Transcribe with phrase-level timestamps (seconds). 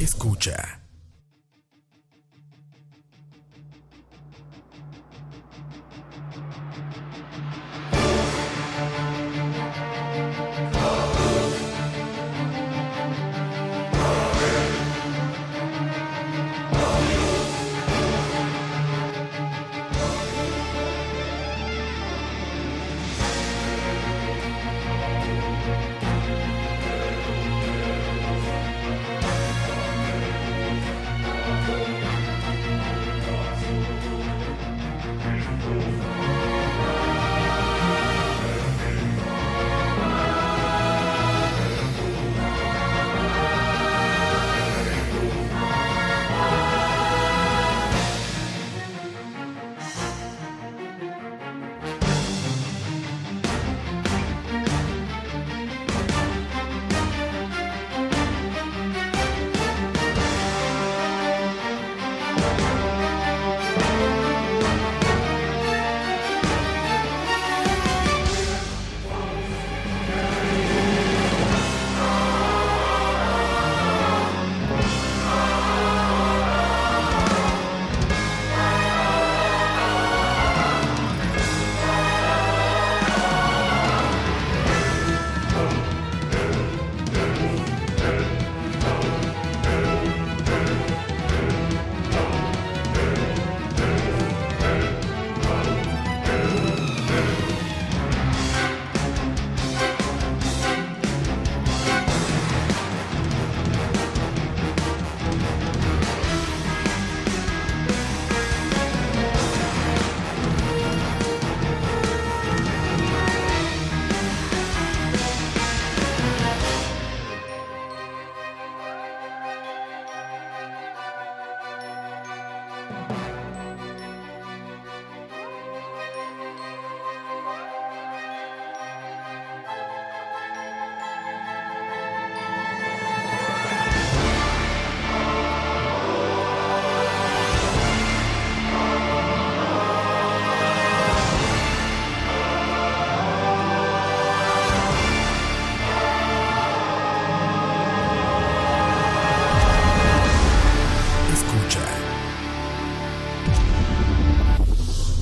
[0.00, 0.87] Escucha.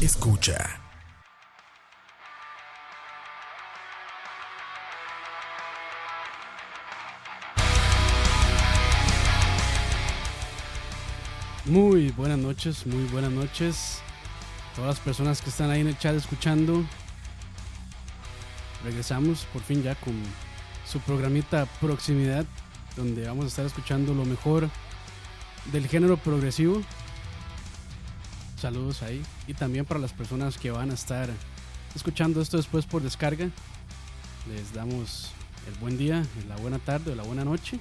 [0.07, 0.79] Escucha.
[11.65, 13.99] Muy buenas noches, muy buenas noches.
[14.77, 16.85] Todas las personas que están ahí en el chat escuchando.
[18.85, 20.15] Regresamos por fin ya con
[20.87, 22.45] su programita Proximidad,
[22.95, 24.71] donde vamos a estar escuchando lo mejor
[25.73, 26.81] del género progresivo.
[28.57, 29.23] Saludos ahí.
[29.47, 31.29] Y también para las personas que van a estar
[31.95, 33.49] escuchando esto después por descarga.
[34.49, 35.33] Les damos
[35.67, 37.79] el buen día, la buena tarde o la buena noche.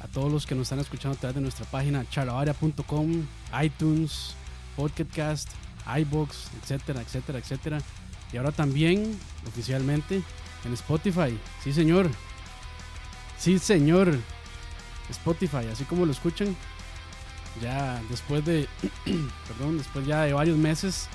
[0.00, 3.24] A todos los que nos están escuchando a través de nuestra página charlavaria.com,
[3.62, 4.34] iTunes,
[4.76, 5.48] Podcast,
[5.86, 7.78] iBox, etcétera, etcétera, etcétera.
[8.32, 10.22] Y ahora también oficialmente
[10.64, 11.38] en Spotify.
[11.62, 12.10] Sí, señor.
[13.38, 14.18] Sí, señor.
[15.10, 16.56] Spotify, así como lo escuchan.
[17.60, 18.68] Ya después de,
[19.48, 21.08] perdón, después ya de varios meses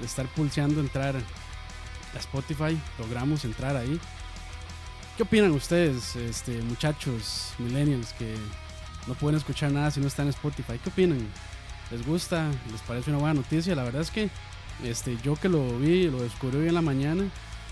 [0.00, 4.00] de estar pulseando entrar a Spotify, logramos entrar ahí.
[5.16, 8.36] ¿Qué opinan ustedes, este, muchachos, millennials, que
[9.06, 10.78] no pueden escuchar nada si no están en Spotify?
[10.82, 11.26] ¿Qué opinan?
[11.90, 12.50] ¿Les gusta?
[12.70, 13.74] ¿Les parece una buena noticia?
[13.74, 14.30] La verdad es que
[14.84, 17.24] este, yo que lo vi, lo descubrí hoy en la mañana,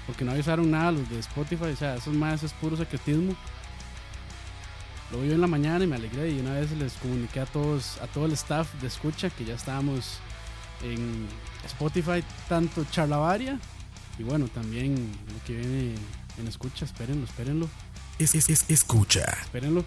[0.06, 3.34] porque no avisaron nada los de Spotify, o sea, eso es más, es puro secretismo.
[5.12, 7.98] Lo vi en la mañana y me alegré y una vez les comuniqué a todos,
[8.00, 10.18] a todo el staff de escucha que ya estábamos
[10.82, 11.26] en
[11.66, 13.58] Spotify, tanto Charlavaria
[14.18, 15.94] y bueno, también lo que viene
[16.38, 17.68] en escucha, espérenlo, espérenlo,
[18.18, 19.24] Es, es- es- escucha.
[19.42, 19.84] espérenlo.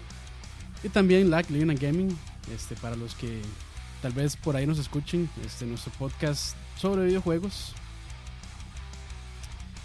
[0.82, 2.18] Y también Lack Living and Gaming,
[2.54, 3.42] este, para los que
[4.00, 7.74] tal vez por ahí nos escuchen, este, nuestro podcast sobre videojuegos.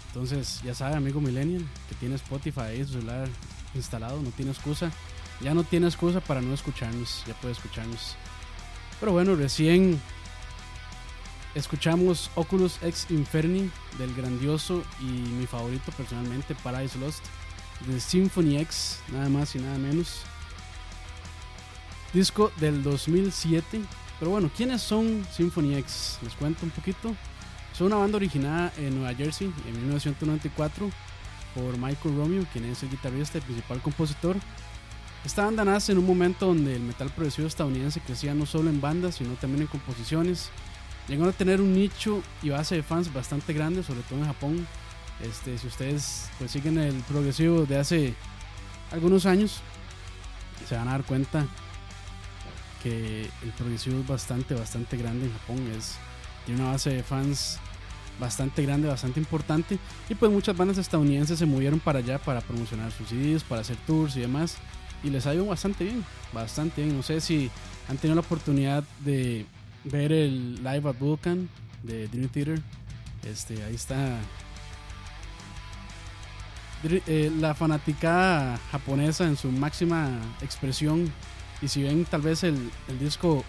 [0.08, 3.28] Entonces, ya sabe, amigo Millennial, que tiene Spotify ahí su celular
[3.74, 4.92] instalado, no tiene excusa.
[5.40, 8.16] Ya no tiene excusa para no escucharnos, ya puede escucharnos.
[9.00, 10.00] Pero bueno, recién
[11.54, 17.24] escuchamos Oculus Ex Inferni del grandioso y mi favorito personalmente, Paradise Lost,
[17.86, 20.22] de Symphony X, nada más y nada menos.
[22.12, 23.82] Disco del 2007.
[24.18, 26.18] Pero bueno, ¿quiénes son Symphony X?
[26.22, 27.14] Les cuento un poquito.
[27.72, 30.88] Son una banda originada en Nueva Jersey en 1994
[31.54, 34.36] por Michael Romeo, quien es el guitarrista y principal compositor.
[35.24, 38.82] Esta banda nace en un momento donde el metal progresivo estadounidense crecía no solo en
[38.82, 40.50] bandas, sino también en composiciones.
[41.08, 44.66] Llegó a tener un nicho y base de fans bastante grande, sobre todo en Japón.
[45.22, 48.14] Este, si ustedes pues, siguen el progresivo de hace
[48.90, 49.62] algunos años,
[50.68, 51.46] se van a dar cuenta
[52.82, 55.56] que el progresivo es bastante, bastante grande en Japón.
[55.74, 55.96] Es,
[56.44, 57.58] tiene una base de fans
[58.20, 59.78] bastante grande, bastante importante.
[60.10, 63.78] Y pues muchas bandas estadounidenses se movieron para allá para promocionar sus CDs, para hacer
[63.86, 64.58] tours y demás.
[65.04, 66.96] Y les ha ido bastante bien, bastante bien.
[66.96, 67.50] No sé si
[67.88, 69.46] han tenido la oportunidad de
[69.84, 71.48] ver el Live at Vulcan
[71.82, 72.60] de Dream Theater.
[73.22, 74.18] Este, ahí está
[77.06, 80.08] eh, la fanática japonesa en su máxima
[80.42, 81.12] expresión.
[81.62, 83.44] Y si ven tal vez el, el disco,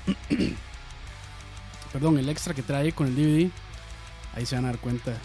[1.94, 3.50] perdón, el extra que trae con el DVD,
[4.36, 5.18] ahí se van a dar cuenta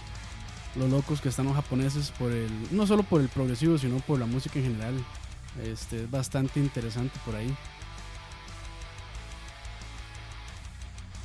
[0.76, 4.18] los locos que están los japoneses por el, no solo por el progresivo, sino por
[4.18, 4.94] la música en general.
[5.62, 7.54] Este es bastante interesante por ahí.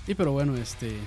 [0.08, 1.02] Y pero bueno, este eh,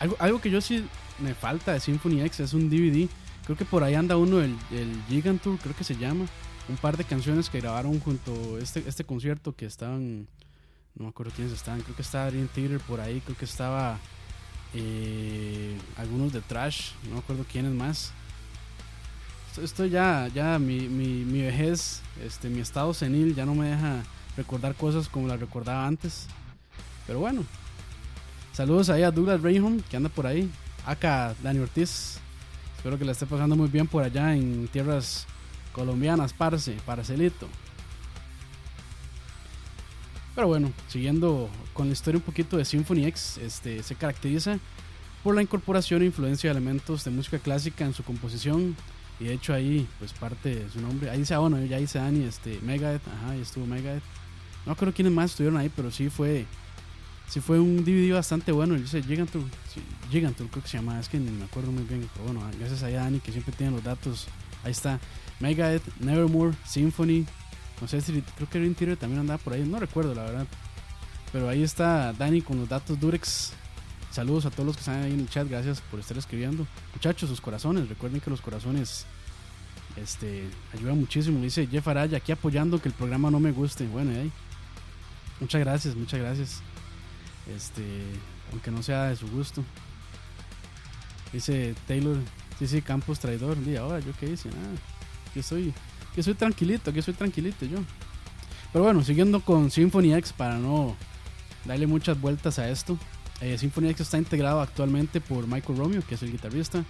[0.00, 0.86] algo, algo que yo sí
[1.18, 3.08] me falta de Symphony X es un DVD
[3.46, 6.26] Creo que por ahí anda uno, el, el Gigantour, creo que se llama.
[6.68, 10.26] Un par de canciones que grabaron junto a este, este concierto que estaban.
[10.96, 11.80] No me acuerdo quiénes estaban.
[11.82, 13.20] Creo que estaba Dream Theater por ahí.
[13.20, 14.00] Creo que estaba.
[14.74, 16.90] Eh, algunos de Trash.
[17.04, 18.12] No me acuerdo quiénes más.
[19.58, 24.02] Esto, ya, ya mi, mi, mi, vejez, este, mi estado senil ya no me deja
[24.36, 26.26] recordar cosas como las recordaba antes.
[27.06, 27.44] Pero bueno.
[28.52, 30.50] Saludos ahí a Douglas Rayham, que anda por ahí.
[30.86, 32.20] Acá Dani Ortiz,
[32.86, 35.26] Espero que la esté pasando muy bien por allá en tierras
[35.72, 37.48] colombianas, parce, parcelito.
[40.36, 44.60] Pero bueno, siguiendo con la historia un poquito de Symphony X, este, se caracteriza
[45.24, 48.76] por la incorporación e influencia de elementos de música clásica en su composición.
[49.18, 51.10] Y de hecho ahí, pues parte de su nombre.
[51.10, 54.02] Ahí dice, bueno, ya dice Dani, este, Megadeth, ajá, ahí estuvo Megadeth.
[54.66, 56.46] No creo quiénes más estuvieron ahí, pero sí fue
[57.28, 58.74] sí fue un DVD bastante bueno.
[58.74, 59.42] Dice Gigantour,
[59.72, 59.80] sí,
[60.10, 62.08] creo que se llama, es que ni me acuerdo muy bien.
[62.12, 64.26] Pero bueno, gracias a Dani que siempre tiene los datos.
[64.64, 64.98] Ahí está.
[65.40, 67.26] Megadeth, Nevermore, Symphony.
[67.80, 69.62] No sé si creo que Ring también andaba por ahí.
[69.62, 70.46] No recuerdo la verdad.
[71.32, 73.52] Pero ahí está Dani con los datos Durex.
[74.16, 75.46] Saludos a todos los que están ahí en el chat.
[75.46, 76.66] Gracias por estar escribiendo.
[76.94, 77.86] Muchachos, sus corazones.
[77.86, 79.04] Recuerden que los corazones
[79.94, 81.38] este, ayudan muchísimo.
[81.42, 83.86] Dice Jeff Araya aquí apoyando que el programa no me guste.
[83.86, 84.12] Bueno.
[85.38, 86.62] Muchas gracias, muchas gracias.
[87.54, 87.84] Este,
[88.52, 89.62] aunque no sea de su gusto.
[91.30, 92.16] Dice Taylor,
[92.58, 93.58] sí, sí, Campos traidor.
[93.66, 94.48] Y ahora, ¿yo qué hice?
[94.48, 94.78] Nada.
[95.34, 95.74] que soy,
[96.14, 97.80] que soy tranquilito, que soy tranquilito yo.
[98.72, 100.96] Pero bueno, siguiendo con Symphony X para no
[101.66, 102.98] darle muchas vueltas a esto.
[103.40, 106.84] Eh, Symphony X está integrado actualmente por Michael Romeo, que es el guitarrista.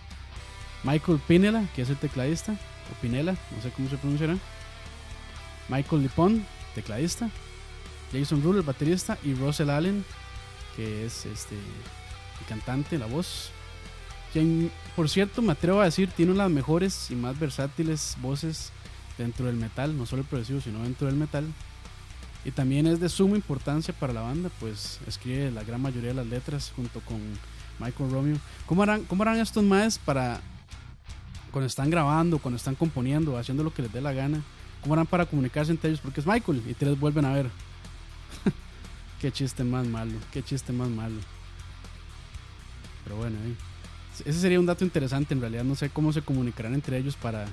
[0.84, 2.52] Michael Pinela, que es el tecladista.
[2.52, 4.36] O Pinela, no sé cómo se pronunciará.
[5.68, 7.28] Michael Lipon, tecladista.
[8.12, 9.18] Jason Ruler, baterista.
[9.24, 10.04] Y Russell Allen,
[10.76, 13.50] que es este el cantante, la voz.
[14.32, 18.16] Quien, por cierto, me atrevo a decir, tiene una de las mejores y más versátiles
[18.20, 18.70] voces
[19.18, 21.46] dentro del metal, no solo el progresivo, sino dentro del metal.
[22.46, 26.14] Y también es de suma importancia para la banda, pues escribe la gran mayoría de
[26.14, 27.18] las letras junto con
[27.80, 28.36] Michael Romeo.
[28.66, 30.40] ¿Cómo harán, cómo harán estos más para
[31.50, 34.44] cuando están grabando, cuando están componiendo, haciendo lo que les dé la gana?
[34.80, 36.00] ¿Cómo harán para comunicarse entre ellos?
[36.00, 37.50] Porque es Michael y tres vuelven a ver.
[39.20, 41.16] Qué chiste más malo, qué chiste más malo.
[43.02, 43.56] Pero bueno, eh.
[44.24, 45.64] ese sería un dato interesante en realidad.
[45.64, 47.46] No sé cómo se comunicarán entre ellos para,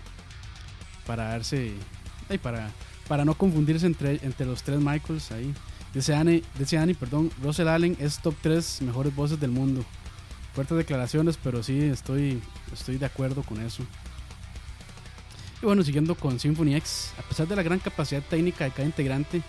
[1.07, 1.73] para darse,
[2.43, 2.69] para,
[3.07, 5.53] para no confundirse entre, entre los tres Michaels ahí.
[5.93, 9.85] Dice Annie, dice Annie, perdón, Russell Allen es top 3 mejores voces del mundo.
[10.53, 12.41] Fuertes declaraciones, pero sí estoy,
[12.71, 13.83] estoy de acuerdo con eso.
[15.61, 18.85] Y bueno, siguiendo con Symphony X, a pesar de la gran capacidad técnica de cada
[18.85, 19.41] integrante,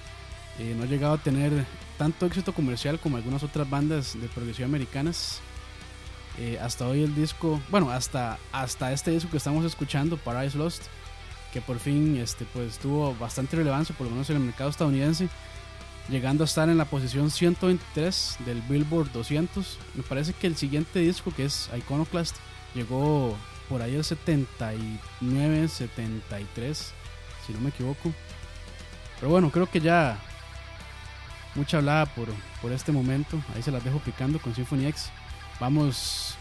[0.58, 1.66] eh, no ha llegado a tener
[1.98, 5.40] tanto éxito comercial como algunas otras bandas de progresión americanas.
[6.38, 10.82] Eh, hasta hoy el disco, bueno, hasta, hasta este disco que estamos escuchando, Paradise Lost,
[11.54, 15.28] que por fin este, pues, tuvo bastante relevancia, por lo menos en el mercado estadounidense,
[16.08, 19.78] llegando a estar en la posición 123 del Billboard 200.
[19.94, 22.34] Me parece que el siguiente disco, que es Iconoclast,
[22.74, 23.36] llegó
[23.68, 26.92] por ahí el 79, 73,
[27.46, 28.12] si no me equivoco.
[29.20, 30.18] Pero bueno, creo que ya
[31.54, 32.26] mucha hablada por,
[32.60, 33.40] por este momento.
[33.54, 35.10] Ahí se las dejo picando con Symphony X.
[35.60, 36.34] Vamos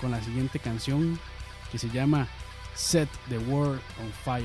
[0.00, 1.20] con la siguiente canción
[1.70, 2.28] que se llama
[2.74, 4.42] Set the World on Fire.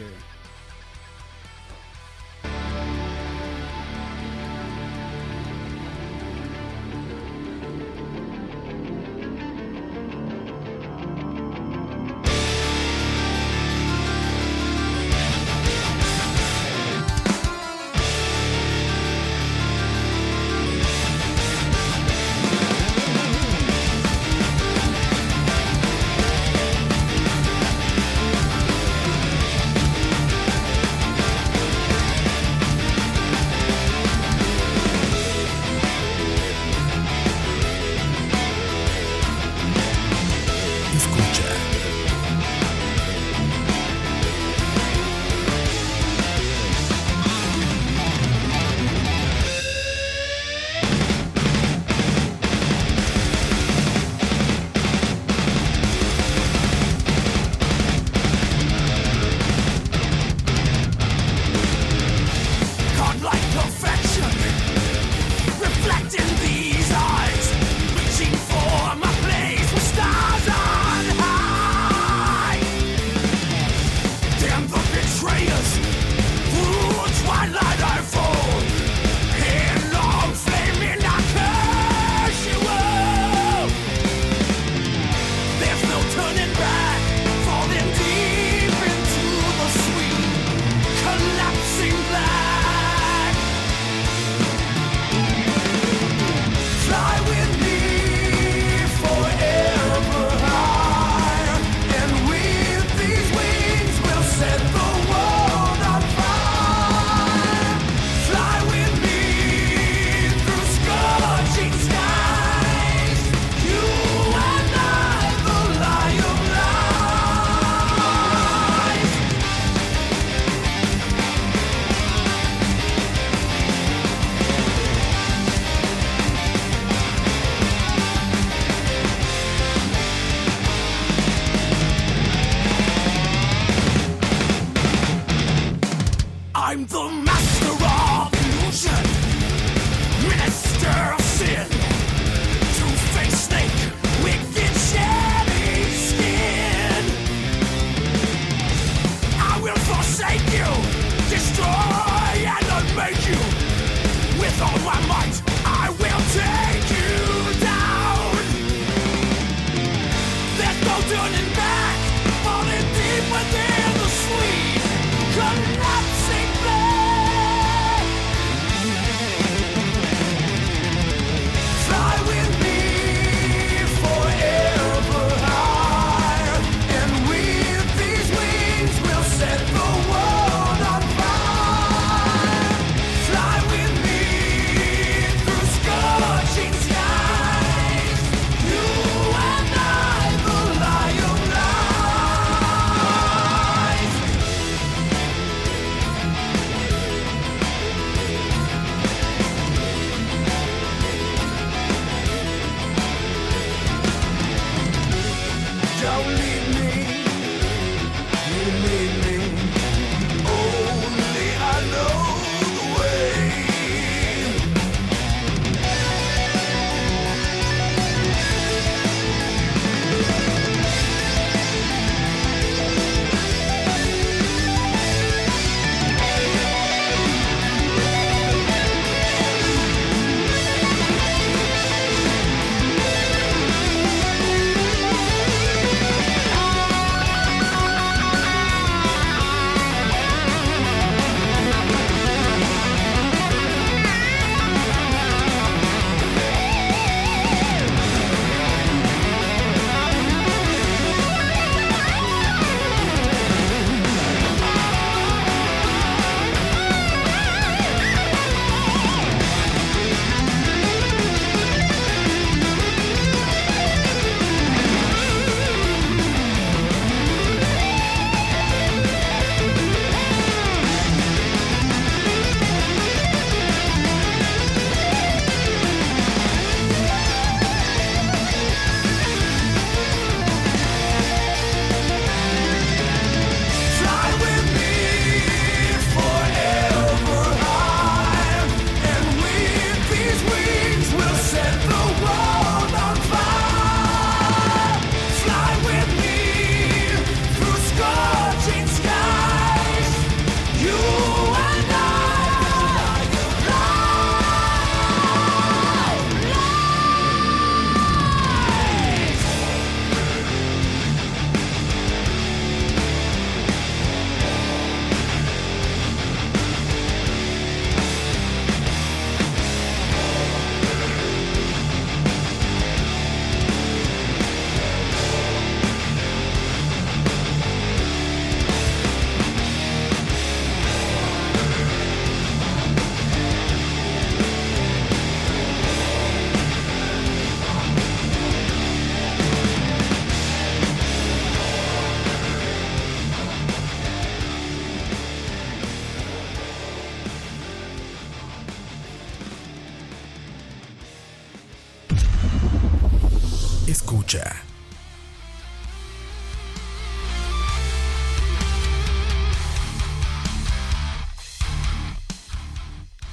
[354.10, 354.56] Escucha.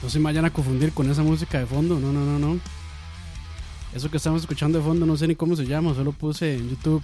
[0.02, 1.98] No se me vayan a confundir con esa música de fondo.
[1.98, 2.60] No, no, no, no.
[3.94, 5.94] Eso que estamos escuchando de fondo, no sé ni cómo se llama.
[5.94, 7.02] Solo puse en YouTube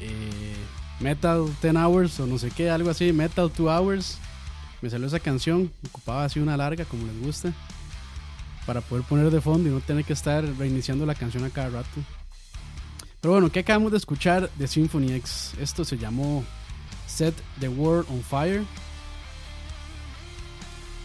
[0.00, 0.56] eh,
[0.98, 3.12] Metal 10 Hours o no sé qué, algo así.
[3.12, 4.16] Metal 2 Hours.
[4.80, 5.70] Me salió esa canción.
[5.90, 7.52] Ocupaba así una larga, como les gusta.
[8.64, 11.68] Para poder poner de fondo y no tener que estar reiniciando la canción a cada
[11.68, 12.17] rato.
[13.20, 15.52] Pero bueno, ¿qué acabamos de escuchar de Symphony X?
[15.60, 16.44] Esto se llamó
[17.08, 18.62] Set the World on Fire.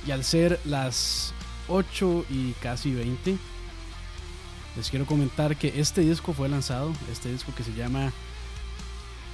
[0.06, 1.34] Y al ser las
[1.70, 3.36] 8 y casi 20,
[4.76, 8.12] les quiero comentar que este disco fue lanzado, este disco que se llama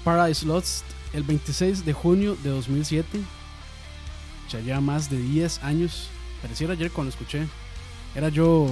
[0.05, 3.19] Paradise Lost, el 26 de junio de 2007.
[4.49, 6.07] Ya lleva más de 10 años.
[6.41, 7.45] Pareciera ayer cuando escuché.
[8.15, 8.69] Era yo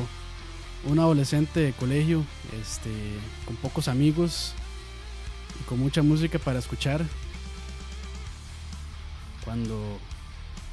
[0.88, 2.24] un adolescente de colegio,
[2.62, 2.90] este,
[3.46, 4.54] con pocos amigos
[5.60, 7.06] y con mucha música para escuchar.
[9.44, 10.00] Cuando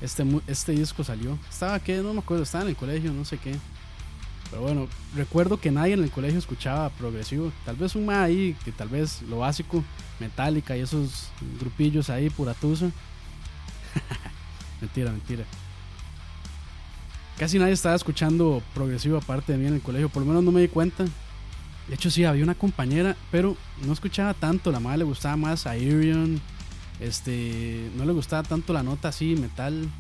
[0.00, 3.38] este, este disco salió, estaba que no me acuerdo, estaba en el colegio, no sé
[3.38, 3.54] qué.
[4.50, 7.52] Pero bueno, recuerdo que nadie en el colegio escuchaba progresivo.
[7.64, 9.82] Tal vez un más ahí, que tal vez lo básico,
[10.20, 11.28] Metallica y esos
[11.60, 12.90] grupillos ahí, pura tusa.
[14.80, 15.44] Mentira, mentira.
[17.38, 20.52] Casi nadie estaba escuchando progresivo aparte de mí en el colegio, por lo menos no
[20.52, 21.04] me di cuenta.
[21.88, 24.70] De hecho, sí, había una compañera, pero no escuchaba tanto.
[24.70, 26.40] La madre le gustaba más Aerion.
[27.00, 29.90] Este, no le gustaba tanto la nota así, metal.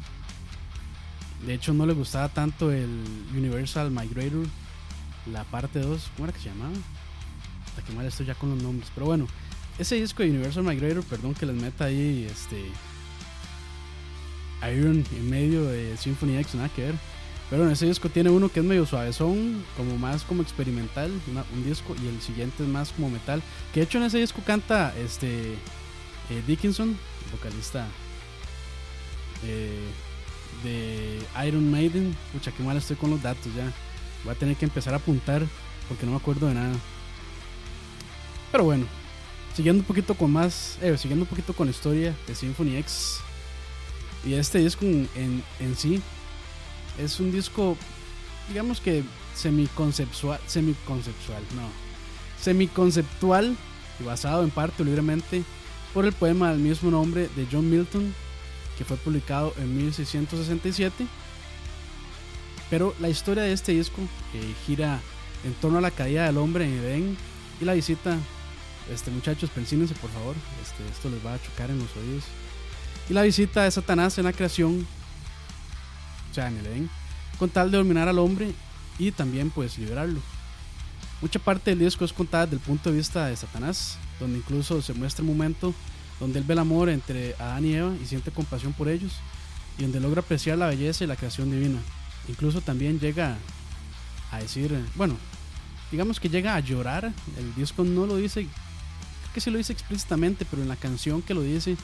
[1.44, 3.02] De hecho, no le gustaba tanto el
[3.36, 4.46] Universal Migrator,
[5.30, 6.10] la parte 2.
[6.14, 6.72] ¿Cómo era que se llamaba?
[7.66, 8.90] Hasta que mal estoy ya con los nombres.
[8.94, 9.26] Pero bueno,
[9.78, 12.64] ese disco de Universal Migrator, perdón que les meta ahí este
[14.72, 16.94] Iron en medio de Symphony X, nada que ver.
[17.50, 21.12] Pero en ese disco tiene uno que es medio suavezón, como más como experimental,
[21.54, 23.42] un disco, y el siguiente es más como metal.
[23.72, 25.52] Que de hecho en ese disco canta este
[26.30, 26.96] eh, Dickinson,
[27.30, 27.86] vocalista
[29.44, 29.78] eh,
[30.62, 32.16] de Iron Maiden.
[32.32, 33.70] Pucha, qué mal estoy con los datos ya.
[34.24, 35.42] Voy a tener que empezar a apuntar
[35.88, 36.74] porque no me acuerdo de nada.
[38.50, 38.86] Pero bueno,
[39.54, 43.18] siguiendo un poquito con más, eh, siguiendo un poquito con la historia de Symphony X.
[44.24, 46.00] Y este disco en, en sí
[46.98, 47.76] es un disco,
[48.48, 49.02] digamos que
[49.34, 51.68] semiconceptual, semiconceptual, no,
[52.40, 53.56] semiconceptual
[54.00, 55.44] y basado en parte libremente
[55.92, 58.14] por el poema del mismo nombre de John Milton,
[58.76, 61.06] que fue publicado en 1667.
[62.70, 64.00] Pero la historia de este disco
[64.66, 65.00] gira
[65.44, 67.16] en torno a la caída del hombre en Edén
[67.60, 68.18] y la visita,
[68.92, 72.24] este muchachos, persínense por favor, este, esto les va a chocar en los oídos.
[73.08, 74.86] Y la visita de Satanás en la creación,
[76.34, 76.90] o sea, en el Edén,
[77.38, 78.52] con tal de dominar al hombre
[78.98, 80.20] y también pues liberarlo.
[81.20, 84.82] Mucha parte del disco es contada desde el punto de vista de Satanás, donde incluso
[84.82, 85.72] se muestra un momento
[86.18, 89.12] donde él ve el amor entre Adán y Eva y siente compasión por ellos,
[89.78, 91.78] y donde logra apreciar la belleza y la creación divina.
[92.28, 93.36] Incluso también llega
[94.32, 95.16] a decir, eh, bueno,
[95.92, 99.72] digamos que llega a llorar, el disco no lo dice, creo que sí lo dice
[99.72, 101.76] explícitamente, pero en la canción que lo dice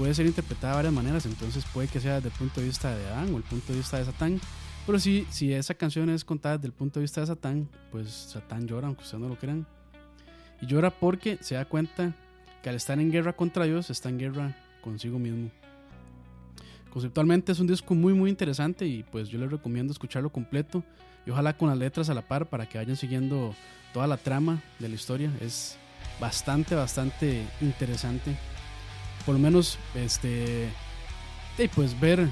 [0.00, 2.96] puede ser interpretada de varias maneras, entonces puede que sea desde el punto de vista
[2.96, 4.40] de Adán o el punto de vista de Satán,
[4.86, 8.08] pero sí, si esa canción es contada desde el punto de vista de Satán, pues
[8.08, 9.66] Satán llora, aunque ustedes no lo crean.
[10.62, 12.14] Y llora porque se da cuenta
[12.62, 15.50] que al estar en guerra contra Dios, está en guerra consigo mismo.
[16.90, 20.82] Conceptualmente es un disco muy muy interesante y pues yo les recomiendo escucharlo completo
[21.26, 23.54] y ojalá con las letras a la par para que vayan siguiendo
[23.92, 25.30] toda la trama de la historia.
[25.42, 25.76] Es
[26.18, 28.34] bastante bastante interesante.
[29.24, 30.68] Por lo menos este
[31.58, 32.28] y pues ver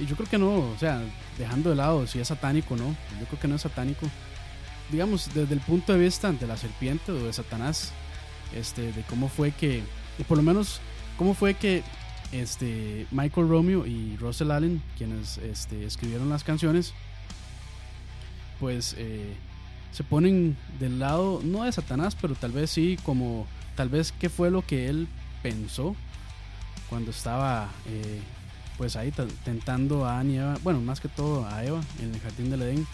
[0.00, 1.02] y yo creo que no, o sea,
[1.38, 4.06] dejando de lado si es satánico o no, yo creo que no es satánico.
[4.90, 7.92] Digamos, desde el punto de vista de la serpiente o de Satanás,
[8.54, 9.82] este, de cómo fue que,
[10.18, 10.80] o por lo menos,
[11.18, 11.82] cómo fue que
[12.32, 16.94] este, Michael Romeo y Russell Allen, quienes este, escribieron las canciones,
[18.58, 19.34] pues eh,
[19.92, 23.46] se ponen del lado, no de Satanás, pero tal vez sí, como
[23.80, 25.08] tal vez qué fue lo que él
[25.42, 25.96] pensó
[26.90, 28.20] cuando estaba eh,
[28.76, 29.10] pues ahí
[29.42, 32.86] tentando a Adán Eva, bueno, más que todo a Eva en el jardín del Edén.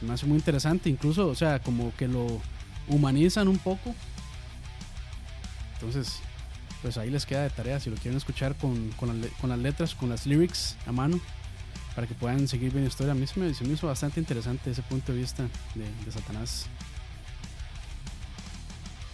[0.00, 2.40] Se me hace muy interesante, incluso, o sea, como que lo
[2.88, 3.94] humanizan un poco.
[5.74, 6.20] Entonces,
[6.80, 10.08] pues ahí les queda de tarea si lo quieren escuchar con, con, las, letras, con
[10.08, 11.20] las lyrics a mano,
[11.94, 13.12] para que puedan seguir bien la historia.
[13.12, 15.42] A mí se me, se me hizo bastante interesante ese punto de vista
[15.74, 16.68] de Satanás.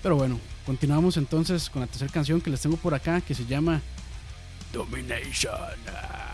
[0.03, 3.47] Pero bueno, continuamos entonces con la tercera canción que les tengo por acá, que se
[3.47, 3.81] llama
[4.73, 6.32] Domination.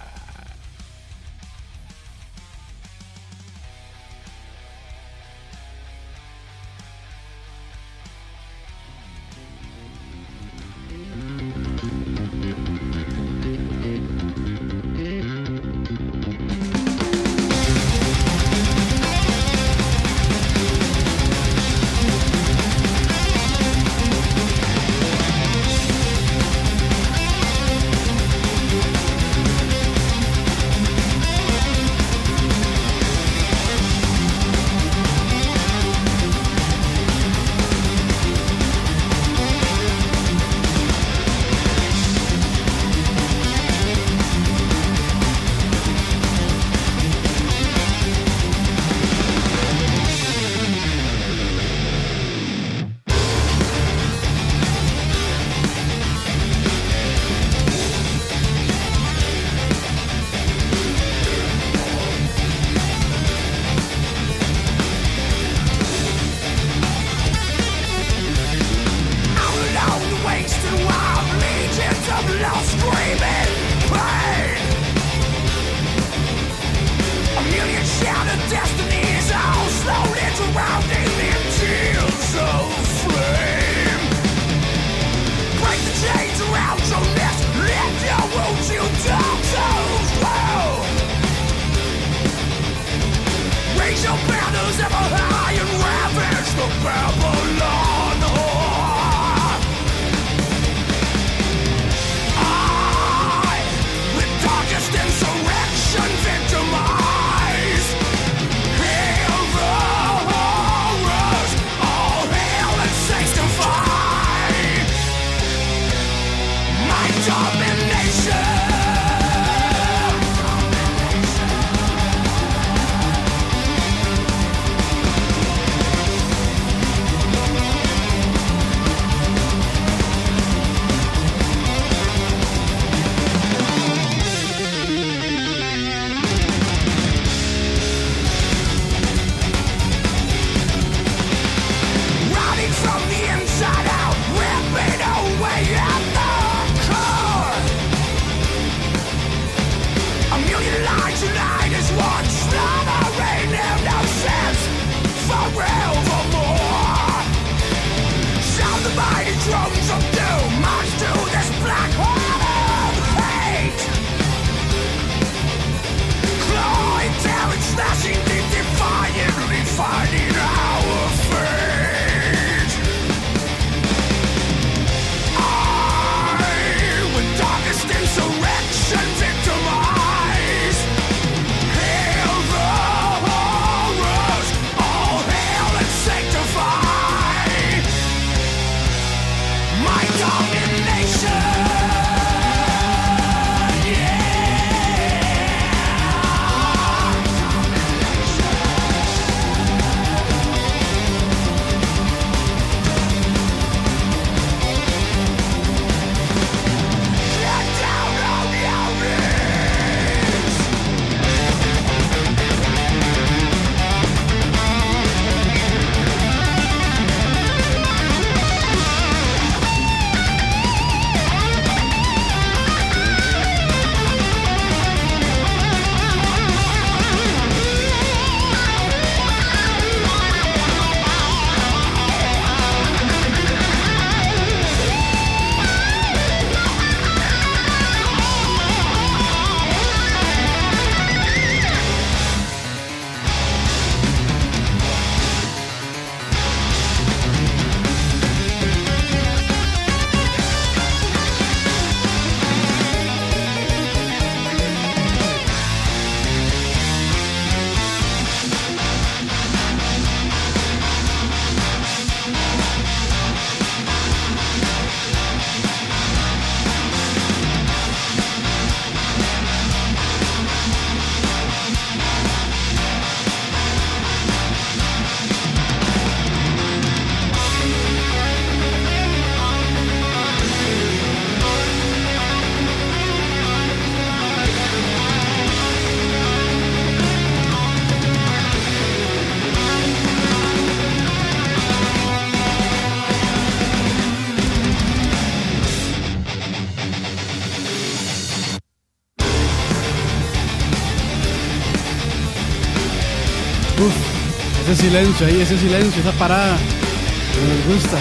[304.88, 306.56] Silencio ahí, ese silencio, esa parada.
[306.56, 307.98] nos gusta.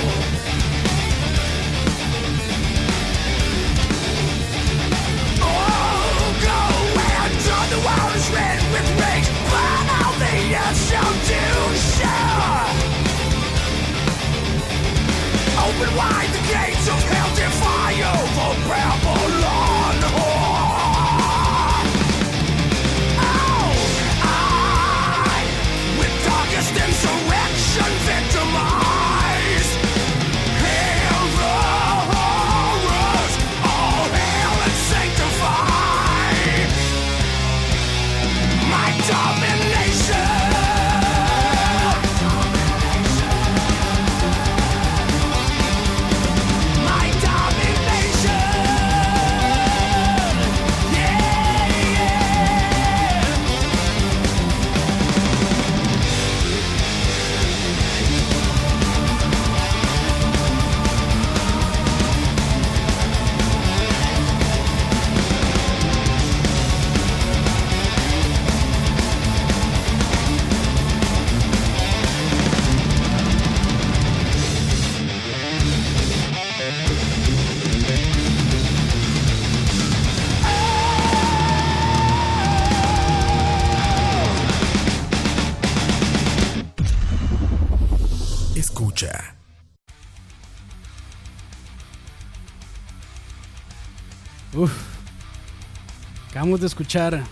[96.47, 97.23] Acabamos de escuchar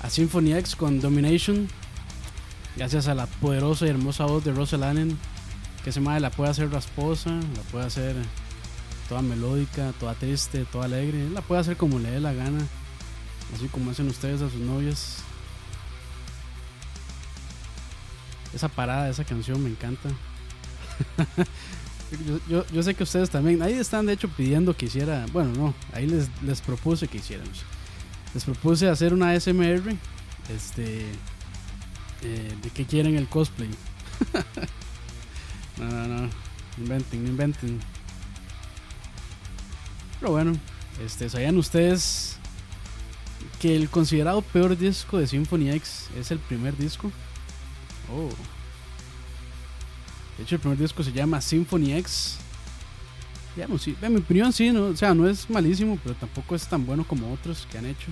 [0.00, 1.68] a Symphony X con Domination.
[2.78, 5.18] Gracias a la poderosa y hermosa voz de Russell Allen.
[5.84, 8.16] Que ese madre la puede hacer rasposa, la puede hacer
[9.10, 11.28] toda melódica, toda triste, toda alegre.
[11.28, 12.60] La puede hacer como le dé la gana.
[13.54, 15.18] Así como hacen ustedes a sus novias.
[18.54, 20.08] Esa parada, esa canción me encanta.
[22.26, 23.60] yo, yo- yo sé que ustedes también.
[23.60, 25.26] Ahí están de hecho pidiendo que hiciera.
[25.34, 25.74] Bueno, no.
[25.92, 27.62] Ahí les, les propuse que hiciéramos.
[28.34, 29.96] Les propuse hacer una SMR.
[30.54, 31.06] Este.
[32.22, 33.70] eh, de que quieren el cosplay.
[35.78, 36.30] no, no, no.
[36.78, 37.80] Inventen, inventen.
[40.20, 40.52] Pero bueno,
[41.04, 42.38] este, ¿sabían ustedes
[43.62, 47.12] que el considerado peor disco de Symphony X es el primer disco.
[48.12, 48.28] Oh.
[50.36, 52.38] De hecho, el primer disco se llama Symphony X.
[53.54, 56.66] Digamos, sí, en mi opinión sí, no, o sea, no es malísimo, pero tampoco es
[56.66, 58.08] tan bueno como otros que han hecho.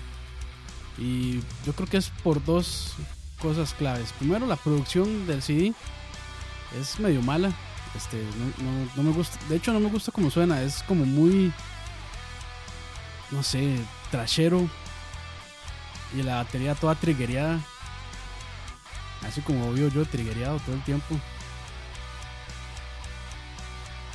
[0.98, 2.92] Y yo creo que es por dos
[3.40, 4.12] cosas claves.
[4.18, 5.72] Primero, la producción del CD
[6.78, 7.50] es medio mala.
[7.96, 8.22] Este,
[8.62, 9.38] no, no- me gusta.
[9.48, 10.60] De hecho, no me gusta como suena.
[10.62, 11.52] Es como muy.
[13.30, 13.78] No sé,
[14.10, 14.68] trashero.
[16.14, 17.58] Y la batería toda triggereada.
[19.26, 21.18] Así como veo yo, triggereado todo el tiempo.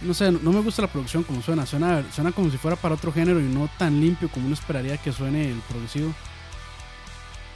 [0.06, 1.65] No sé, no me gusta la producción como suena.
[1.65, 4.98] Suena, suena como si fuera para otro género y no tan limpio como uno esperaría
[4.98, 6.13] que suene el producido.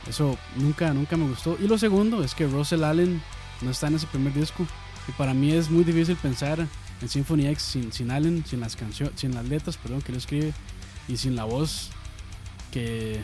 [0.07, 1.57] Eso nunca, nunca me gustó.
[1.59, 3.21] Y lo segundo es que Russell Allen
[3.61, 4.65] no está en ese primer disco.
[5.07, 6.65] Y para mí es muy difícil pensar
[7.01, 10.17] en Symphony X sin, sin Allen, sin las canciones, sin las letras, perdón, que él
[10.17, 10.53] escribe
[11.07, 11.89] y sin la voz
[12.71, 13.21] que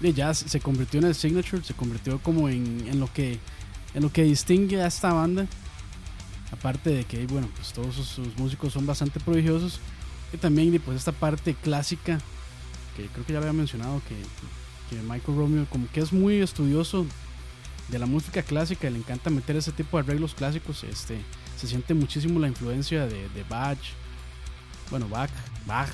[0.00, 3.38] de ya se convirtió en el signature, se convirtió como en, en lo que
[3.94, 5.46] en lo que distingue a esta banda.
[6.52, 9.80] Aparte de que bueno, pues todos sus, músicos son bastante prodigiosos
[10.32, 12.18] y también pues esta parte clásica
[12.96, 14.16] que creo que ya había mencionado que,
[14.88, 17.06] que Michael Romeo como que es muy estudioso
[17.88, 21.20] de la música clásica, le encanta meter ese tipo de arreglos clásicos, este
[21.56, 23.78] se siente muchísimo la influencia de, de Bach,
[24.90, 25.30] bueno Bach,
[25.66, 25.88] Bach,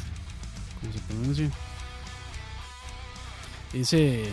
[0.81, 1.51] como se pronuncia.
[3.73, 4.25] Dice,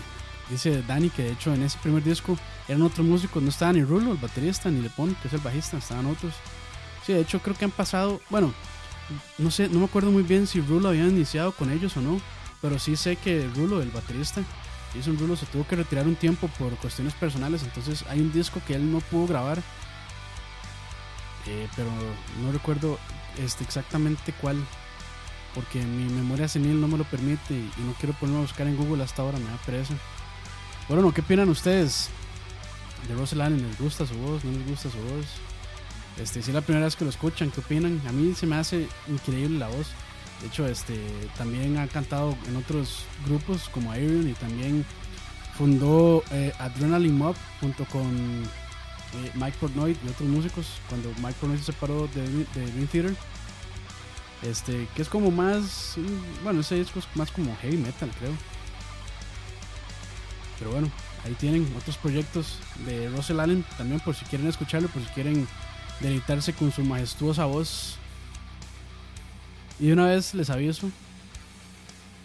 [0.49, 3.83] dice Dani que de hecho en ese primer disco eran otros músicos, no estaba ni
[3.83, 6.33] Rulo, el baterista, ni Lepón, que es el bajista, estaban otros.
[7.05, 8.53] Sí, de hecho creo que han pasado, bueno,
[9.37, 12.19] no sé, no me acuerdo muy bien si Rulo había iniciado con ellos o no,
[12.61, 14.43] pero sí sé que Rulo, el baterista,
[14.93, 18.61] Jason Rulo se tuvo que retirar un tiempo por cuestiones personales, entonces hay un disco
[18.65, 19.59] que él no pudo grabar,
[21.47, 21.89] eh, pero
[22.43, 22.99] no recuerdo
[23.37, 24.57] este, exactamente cuál,
[25.53, 28.77] porque mi memoria senil no me lo permite y, no quiero ponerme a buscar en
[28.77, 29.93] Google hasta ahora, me da pereza.
[30.89, 32.09] Bueno, ¿qué opinan ustedes
[33.07, 33.37] de Russell?
[33.37, 34.43] ¿Les gusta su voz?
[34.43, 35.27] ¿No les gusta su voz?
[36.19, 38.01] Este, si es la primera vez que lo escuchan, ¿qué opinan?
[38.07, 39.89] A mí se me hace increíble la voz.
[40.41, 40.99] De hecho, este,
[41.37, 44.83] también ha cantado en otros grupos como Iron y también
[45.55, 51.59] fundó eh, Adrenaline Mob junto con eh, Mike Portnoy y otros músicos cuando Mike Portnoy
[51.59, 53.15] se separó de, de Dream Theater.
[54.41, 58.31] Este, que es como más, mm, bueno, ese disco es más como heavy metal, creo.
[60.59, 60.91] Pero bueno,
[61.25, 65.47] ahí tienen otros proyectos de Russell Allen también por si quieren escucharlo, por si quieren
[66.01, 67.95] deleitarse con su majestuosa voz.
[69.79, 70.91] Y una vez les aviso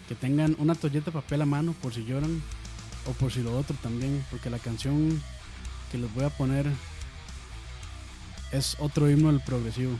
[0.09, 2.43] que tengan una toalleta de papel a mano por si lloran
[3.07, 5.21] o por si lo otro también, porque la canción
[5.91, 6.69] que les voy a poner
[8.51, 9.97] es otro himno del progresivo.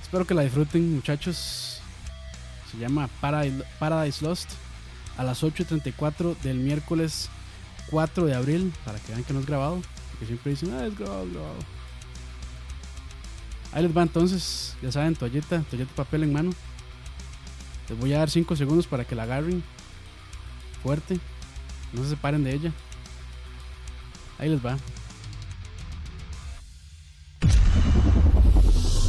[0.00, 1.80] Espero que la disfruten, muchachos.
[2.70, 4.50] Se llama Paradise Lost
[5.16, 7.28] a las 8.34 del miércoles
[7.90, 10.96] 4 de abril, para que vean que no es grabado, porque siempre dicen, ah, es
[10.96, 11.58] grabado, grabado.
[13.72, 16.50] Ahí les va entonces, ya saben, toalleta, toalleta papel en mano.
[17.88, 19.62] Les voy a dar 5 segundos para que la agarren
[20.82, 21.18] fuerte,
[21.92, 22.72] no se separen de ella.
[24.38, 24.76] Ahí les va.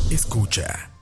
[0.10, 0.97] Escucha.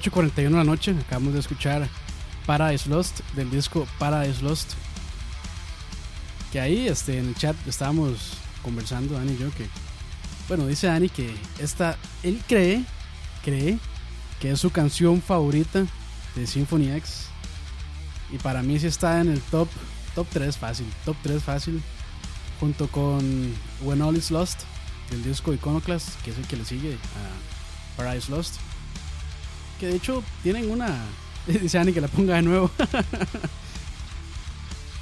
[0.00, 1.86] 8.41 de la noche, acabamos de escuchar
[2.46, 4.72] Paradise Lost del disco Paradise Lost.
[6.50, 8.32] Que ahí este, en el chat estábamos
[8.62, 9.68] conversando, Dani y yo, que.
[10.48, 11.98] Bueno, dice Dani que esta.
[12.22, 12.82] Él cree,
[13.44, 13.78] cree
[14.40, 15.86] que es su canción favorita
[16.34, 17.26] de Symphony X.
[18.32, 19.68] Y para mí sí está en el top,
[20.14, 21.82] top 3 fácil, top 3 fácil.
[22.58, 24.60] Junto con When All Is Lost,
[25.10, 28.56] del disco Iconoclast, que es el que le sigue a Paradise Lost.
[29.80, 30.88] Que de hecho tienen una.
[31.46, 32.68] Dice Ani que la ponga de nuevo.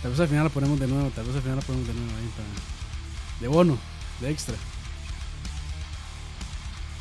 [0.03, 1.11] tal vez al final la ponemos de nuevo.
[1.11, 2.49] Tal vez al final la ponemos de nuevo ahí para.
[3.41, 3.77] De bono,
[4.21, 4.55] de extra.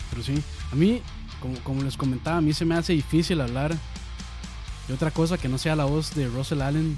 [0.10, 1.04] Pero sí, a mí,
[1.40, 3.78] como, como les comentaba, a mí se me hace difícil hablar
[4.88, 6.98] de otra cosa que no sea la voz de Russell Allen.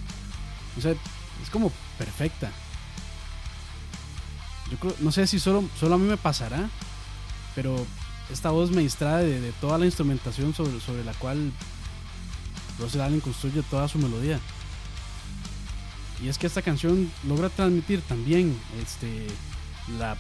[0.78, 2.52] O sea, es como perfecta.
[4.72, 6.70] Yo creo, no sé si solo, solo a mí me pasará,
[7.56, 7.86] pero
[8.32, 11.52] esta voz me distrae de, toda la instrumentación sobre, la cual
[12.80, 14.40] Russell Allen construye toda su melodía.
[16.24, 19.28] Y es que esta canción logra transmitir también este,
[19.98, 20.18] la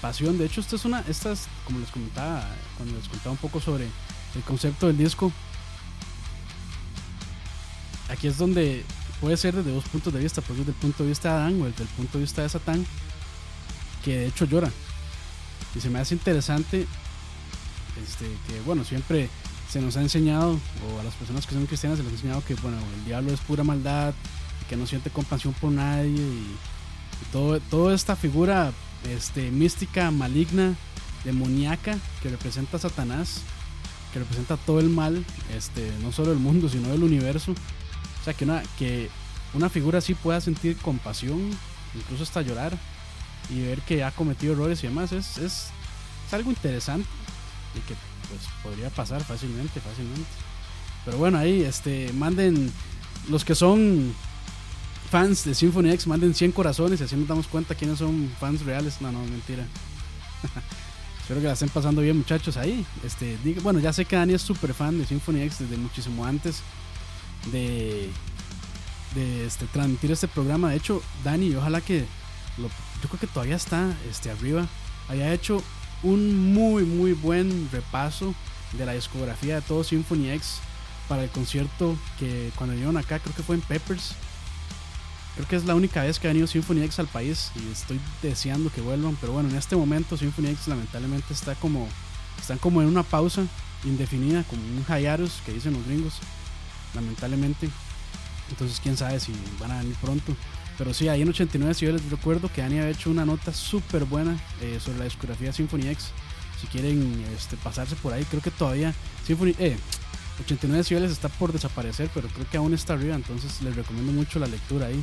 [0.00, 0.38] pasión.
[0.38, 2.44] De hecho, esta es una, esta es, como les comentaba,
[2.76, 3.84] cuando les contaba un poco sobre
[4.34, 5.32] el concepto del disco.
[8.10, 8.84] Aquí es donde
[9.20, 11.62] puede ser desde dos puntos de vista, pues desde el punto de vista de Adán
[11.62, 12.86] o desde el punto de vista de Satán,
[14.04, 14.70] que de hecho llora.
[15.74, 16.86] Y se me hace interesante
[18.02, 19.28] este, que bueno, siempre
[19.70, 22.44] se nos ha enseñado, o a las personas que son cristianas se les ha enseñado
[22.44, 24.14] que bueno, el diablo es pura maldad,
[24.68, 28.72] que no siente compasión por nadie, y, y todo, toda esta figura
[29.08, 30.74] este, mística, maligna,
[31.24, 33.40] demoníaca, que representa a Satanás,
[34.12, 35.24] que representa todo el mal,
[35.56, 37.52] este, no solo del mundo, sino del universo.
[37.52, 39.10] O sea, que una, que
[39.54, 41.50] una figura así pueda sentir compasión,
[41.94, 42.78] incluso hasta llorar,
[43.50, 45.66] y ver que ha cometido errores y demás, es, es,
[46.26, 47.08] es algo interesante
[47.76, 47.94] y que
[48.28, 50.28] pues podría pasar fácilmente, fácilmente.
[51.04, 52.72] Pero bueno, ahí este manden
[53.28, 54.14] los que son
[55.10, 58.62] fans de Symphony X, manden 100 corazones y así nos damos cuenta quiénes son fans
[58.64, 59.00] reales.
[59.00, 59.64] No, no, mentira.
[61.20, 62.56] Espero que la estén pasando bien, muchachos.
[62.58, 65.76] Ahí, este, diga- bueno, ya sé que Dani es súper fan de Symphony X desde
[65.78, 66.60] muchísimo antes
[67.50, 68.10] de,
[69.14, 70.70] de este, transmitir este programa.
[70.70, 72.00] De hecho, Dani, ojalá que
[72.58, 74.66] yo creo que todavía está este, arriba.
[75.08, 75.62] Haya hecho
[76.04, 78.34] un muy, muy buen repaso
[78.72, 80.58] de la discografía de todo Symphony X
[81.08, 84.14] para el concierto que cuando vinieron acá, creo que fue en Peppers.
[85.34, 88.00] Creo que es la única vez que ha venido Symphony X al país y estoy
[88.22, 89.16] deseando que vuelvan.
[89.20, 91.88] Pero bueno, en este momento Symphony X lamentablemente está como,
[92.40, 93.42] están como en una pausa
[93.84, 96.14] indefinida, como un hiatus que dicen los gringos,
[96.94, 97.68] lamentablemente.
[98.50, 100.36] Entonces quién sabe si van a venir pronto.
[100.76, 103.52] Pero sí, ahí en 89 sí yo les recuerdo que Dani había hecho una nota
[103.52, 106.08] súper buena eh, sobre la discografía Symphony X.
[106.60, 108.92] Si quieren este, pasarse por ahí, creo que todavía
[109.26, 109.76] Symphony, eh,
[110.40, 114.38] 89 cibeles está por desaparecer, pero creo que aún está arriba, entonces les recomiendo mucho
[114.38, 115.02] la lectura ahí.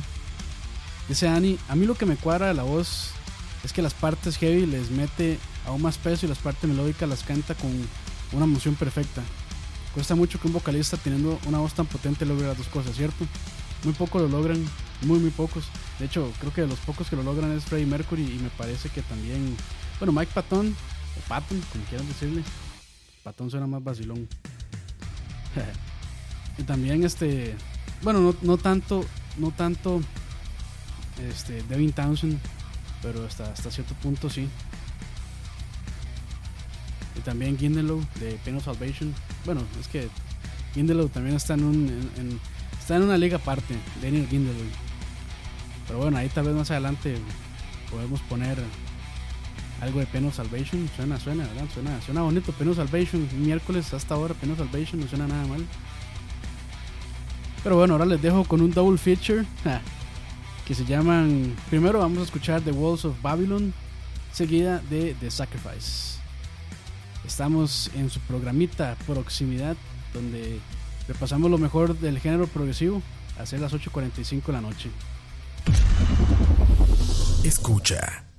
[1.08, 3.10] Dice Dani, a mí lo que me cuadra de la voz
[3.64, 7.22] es que las partes heavy les mete aún más peso y las partes melódicas las
[7.22, 7.70] canta con
[8.32, 9.22] una emoción perfecta.
[9.94, 13.26] Cuesta mucho que un vocalista teniendo una voz tan potente logre las dos cosas, ¿cierto?
[13.84, 14.64] Muy pocos lo logran,
[15.04, 15.64] muy muy pocos.
[15.98, 18.50] De hecho, creo que de los pocos que lo logran es Freddie Mercury y me
[18.50, 19.56] parece que también,
[19.98, 20.74] bueno, Mike Patton,
[21.18, 22.42] o Patton, como quieran decirle.
[23.22, 24.28] Patton suena más vacilón.
[26.58, 27.54] y también este,
[28.02, 29.04] bueno, no, no tanto,
[29.38, 30.00] no tanto
[31.30, 32.38] este Devin Townsend,
[33.02, 34.48] pero hasta, hasta cierto punto sí.
[37.24, 39.14] también Gindelow de Pain of Salvation.
[39.44, 40.08] Bueno, es que
[40.74, 42.40] Gindelow también está en, un, en-
[42.78, 44.66] está en una liga aparte, Daniel Gindelow.
[45.86, 47.16] Pero bueno, ahí tal vez más adelante
[47.90, 48.58] podemos poner
[49.80, 50.88] algo de Pain of Salvation.
[50.96, 51.66] Suena, suena, ¿verdad?
[51.74, 53.28] Suena, suena bonito Pain of Salvation.
[53.38, 55.66] Miércoles hasta ahora Pain of Salvation no suena nada mal.
[57.62, 59.44] Pero bueno, ahora les dejo con un double feature
[60.66, 61.56] que se llaman.
[61.68, 63.74] Primero vamos a escuchar The Walls of Babylon,
[64.32, 66.18] seguida de The Sacrifice.
[67.26, 69.76] Estamos en su programita Proximidad,
[70.12, 70.58] donde
[71.06, 73.02] repasamos lo mejor del género progresivo,
[73.38, 74.90] a ser las 8:45 de la noche.
[77.44, 78.31] Escucha.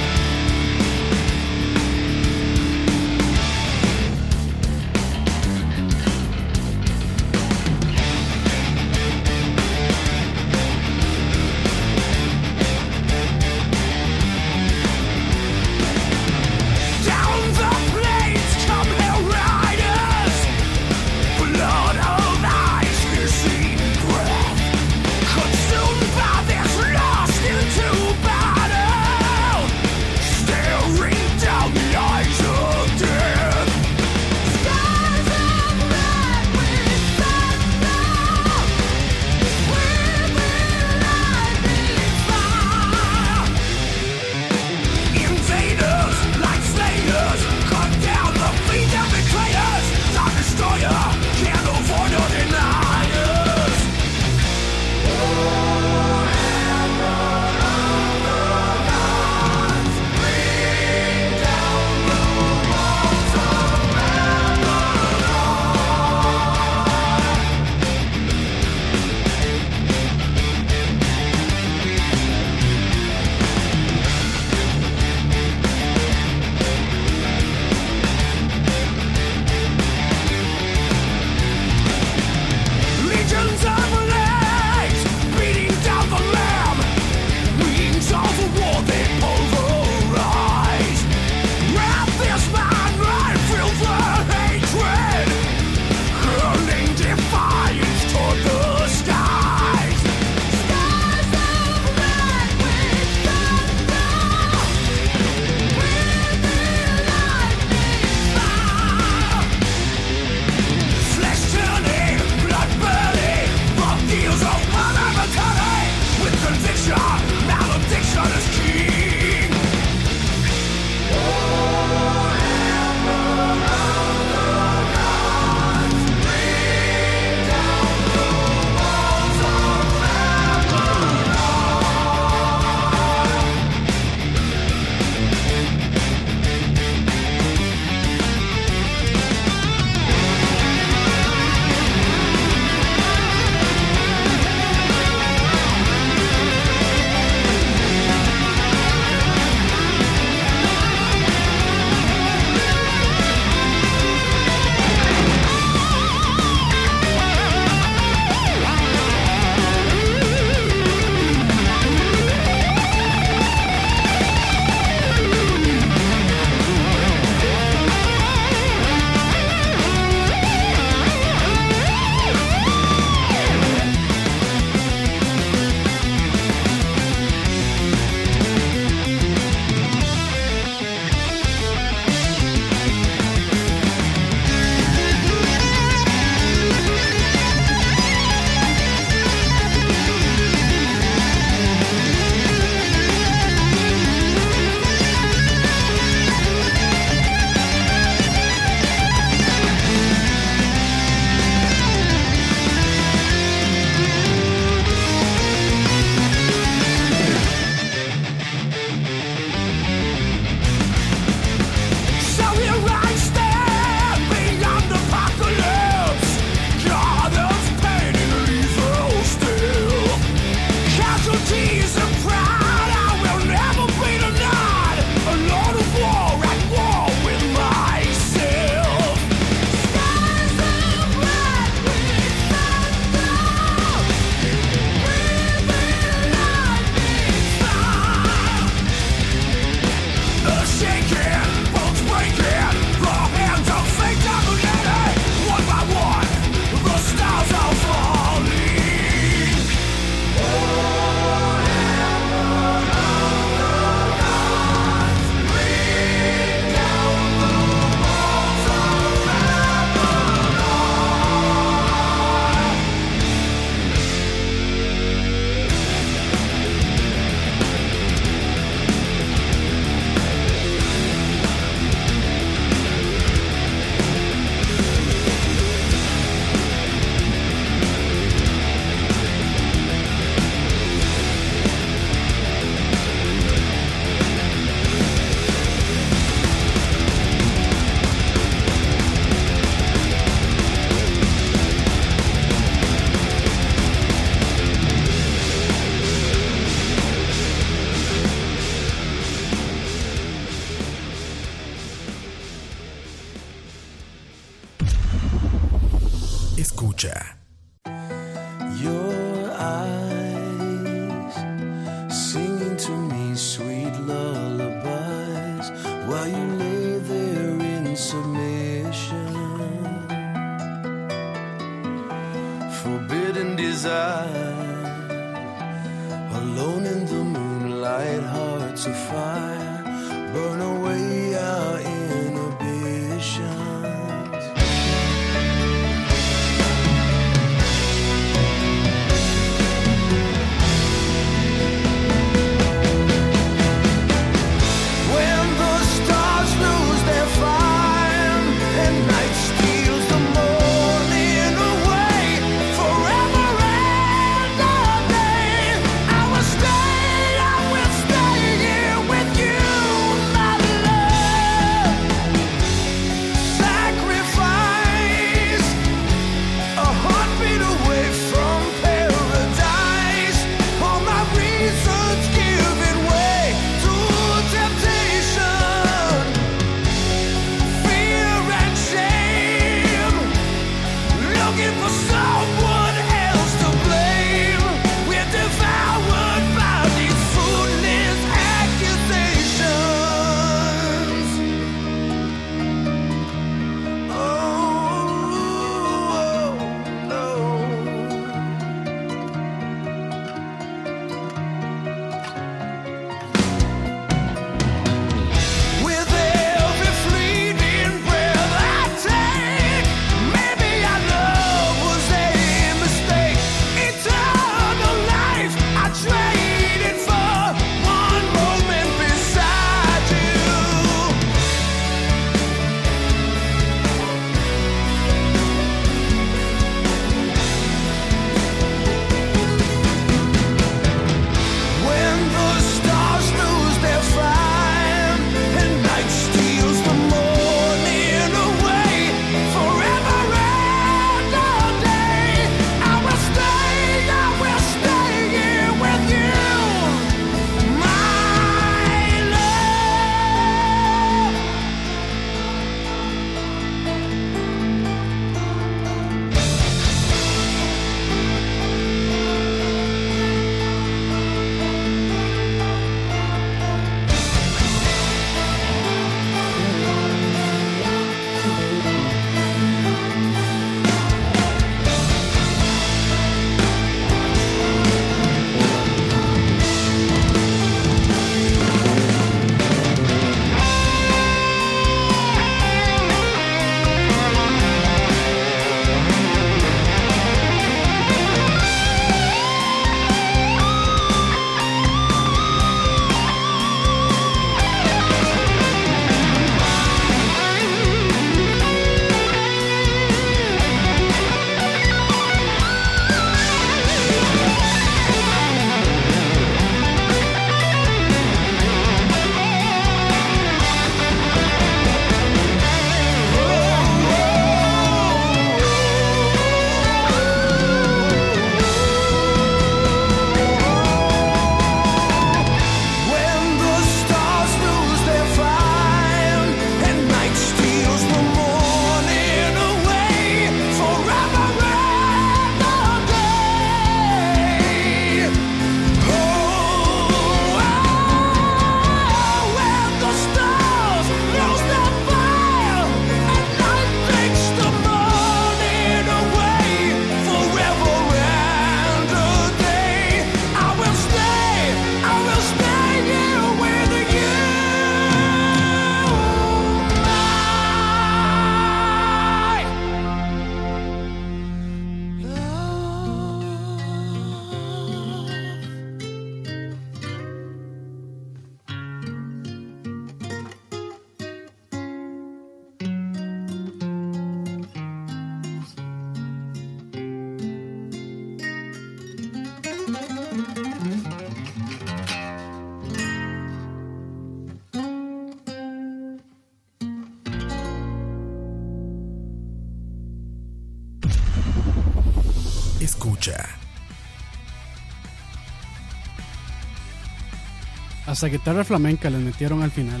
[598.22, 600.00] Hasta guitarra flamenca les metieron al final.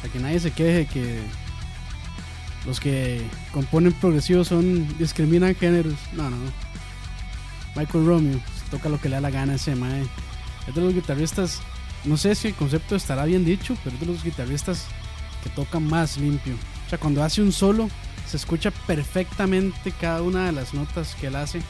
[0.00, 1.20] Para que nadie se queje que
[2.64, 3.20] los que
[3.52, 5.92] componen progresivo son discriminan géneros.
[6.14, 6.38] No, no.
[7.74, 10.06] Michael Romeo toca lo que le da la gana a ese mae.
[10.66, 11.60] Es de los guitarristas,
[12.06, 14.86] no sé si el concepto estará bien dicho, pero es de los guitarristas
[15.44, 16.54] que tocan más limpio.
[16.86, 17.90] O sea, cuando hace un solo,
[18.26, 21.60] se escucha perfectamente cada una de las notas que él hace.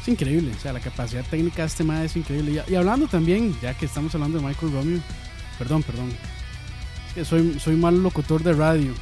[0.00, 2.64] Es increíble, o sea, la capacidad técnica de este mae es increíble.
[2.66, 5.00] Y, hablando también, ya que estamos hablando de Michael Romeo,
[5.58, 6.10] perdón, perdón,
[7.24, 8.94] soy, soy mal locutor de radio.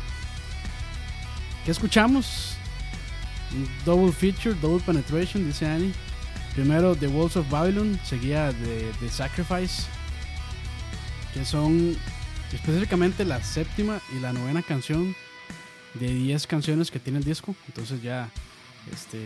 [1.65, 2.57] ¿Qué escuchamos?
[3.85, 5.93] Double feature, double penetration, dice Annie.
[6.55, 9.85] Primero The Walls of Babylon, seguía de, The Sacrifice,
[11.33, 11.97] que son
[12.53, 15.15] específicamente la séptima y la novena canción
[15.95, 17.55] de 10 canciones que tiene el disco.
[17.69, 18.29] Entonces ya,
[18.93, 19.19] este,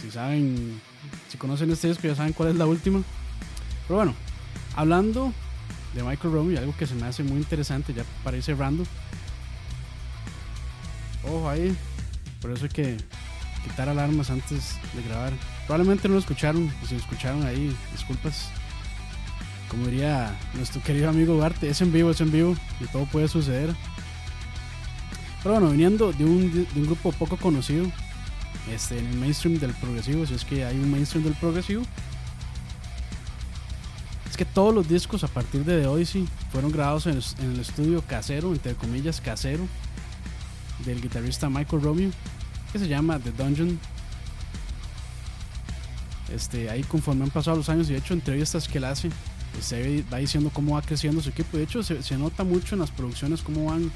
[0.00, 0.80] si saben,
[1.28, 3.02] si conocen este disco ya saben cuál es la última.
[3.86, 4.14] Pero bueno,
[4.76, 5.32] hablando
[5.94, 8.84] de Michael Romeo, algo que se me hace muy interesante ya para ir cerrando.
[11.24, 11.76] Ojo ahí,
[12.40, 12.96] por eso hay que
[13.64, 15.32] quitar alarmas antes de grabar.
[15.66, 18.48] Probablemente no lo escucharon, si lo escucharon ahí, disculpas.
[19.68, 23.28] Como diría nuestro querido amigo Duarte, es en vivo, es en vivo y todo puede
[23.28, 23.74] suceder.
[25.42, 27.86] Pero bueno, viniendo de un, de un grupo poco conocido
[28.72, 31.82] este, en el mainstream del progresivo, si es que hay un mainstream del progresivo,
[34.28, 37.18] es que todos los discos a partir de Odyssey fueron grabados en,
[37.52, 39.66] el estudio casero, entre comillas casero,
[40.84, 42.10] del guitarrista Michael Romeo,
[42.72, 43.78] que se llama The Dungeon.
[46.32, 49.10] Este, ahí conforme han pasado los años y de hecho entrevistas que él hace,
[49.60, 51.56] se va diciendo cómo va creciendo su equipo.
[51.56, 53.90] De hecho, se, se nota mucho en las producciones cómo van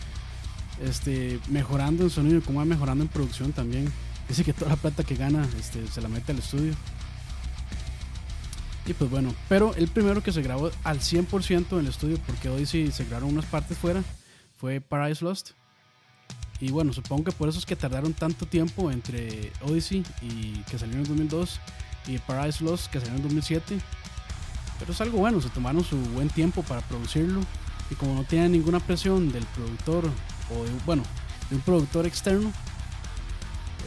[0.83, 3.91] este, mejorando en sonido y cómo van mejorando en producción también.
[4.29, 6.75] Dice que toda la plata que gana este, se la mete al estudio.
[8.87, 12.49] Y pues bueno, pero el primero que se grabó al 100% en el estudio, porque
[12.49, 14.03] Odyssey se grabaron unas partes fuera,
[14.59, 15.51] fue Paradise Lost.
[16.61, 20.79] Y bueno, supongo que por eso es que tardaron tanto tiempo entre Odyssey y que
[20.79, 21.61] salió en el 2002
[22.07, 23.79] y Paradise Lost que salió en el 2007.
[24.79, 27.41] Pero es algo bueno, se tomaron su buen tiempo para producirlo
[27.91, 31.03] y como no tenían ninguna presión del productor o bueno,
[31.51, 32.53] de un productor externo,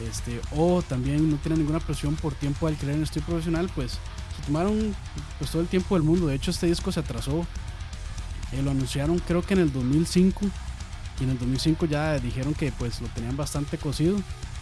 [0.08, 3.92] este, o también no tienen ninguna presión por tiempo al crear en estudio profesional, pues
[3.92, 4.94] se tomaron
[5.38, 6.26] pues, todo el tiempo del mundo.
[6.26, 7.46] De hecho, este disco se atrasó.
[8.52, 10.46] Eh, lo anunciaron creo que en el 2005
[11.20, 14.16] y en el 2005 ya dijeron que pues lo tenían bastante cocido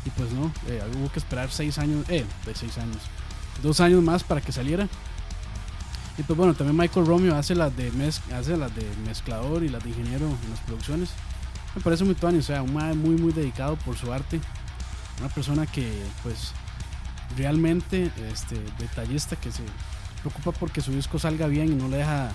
[0.04, 2.98] y pues no, eh, hubo que esperar seis años, eh, de seis años,
[3.62, 4.88] dos años más para que saliera.
[6.18, 9.68] Y pues bueno, también Michael Romeo hace las de, mez, hace las de mezclador y
[9.68, 11.10] las de ingeniero en las producciones.
[11.74, 14.40] Me parece muy tuani, o sea, un muy muy dedicado por su arte.
[15.20, 15.90] Una persona que
[16.22, 16.52] pues
[17.36, 19.62] realmente este, detallista que se
[20.20, 22.32] preocupa porque su disco salga bien y no le deja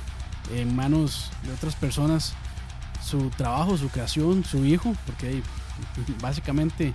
[0.54, 2.34] en manos de otras personas
[3.04, 5.42] su trabajo, su creación, su hijo, porque
[6.22, 6.94] básicamente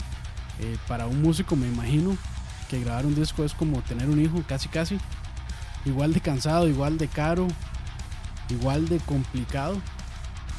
[0.61, 2.17] eh, para un músico me imagino
[2.69, 4.99] que grabar un disco es como tener un hijo, casi casi,
[5.85, 7.47] igual de cansado, igual de caro,
[8.49, 9.77] igual de complicado.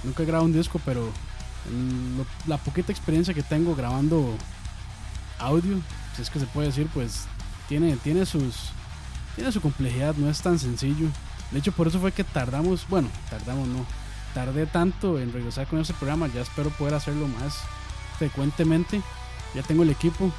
[0.03, 1.11] Nunca he grabado un disco, pero
[2.15, 4.37] lo, la poquita experiencia que tengo grabando
[5.39, 5.79] audio,
[6.15, 7.25] si es que se puede decir, pues
[7.67, 8.71] tiene, tiene sus
[9.35, 11.07] tiene su complejidad, no es tan sencillo.
[11.51, 13.85] De hecho, por eso fue que tardamos, bueno, tardamos no,
[14.33, 17.59] tardé tanto en regresar con ese programa, ya espero poder hacerlo más
[18.17, 19.01] frecuentemente.
[19.53, 20.31] Ya tengo el equipo.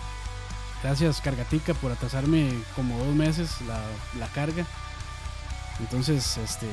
[0.82, 3.80] Gracias Cargatica por atrasarme como dos meses la,
[4.18, 4.64] la carga.
[5.80, 6.68] Entonces, este,